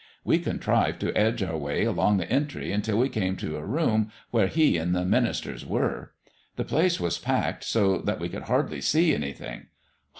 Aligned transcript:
We 0.23 0.39
contrived 0.39 0.99
to 1.01 1.15
edge 1.15 1.43
our 1.43 1.55
way 1.59 1.83
along 1.83 2.17
the 2.17 2.27
entry 2.31 2.71
until 2.71 2.97
we 2.97 3.07
came 3.07 3.37
to 3.37 3.57
a 3.57 3.63
room 3.63 4.11
where 4.31 4.47
He 4.47 4.75
and 4.75 4.95
the 4.95 5.05
ministers 5.05 5.63
were. 5.63 6.11
The 6.55 6.65
place 6.65 6.99
was 6.99 7.19
packed 7.19 7.63
so 7.63 7.99
that 7.99 8.19
we 8.19 8.27
could 8.27 8.45
hardly 8.45 8.81
see 8.81 9.13
anything. 9.13 9.67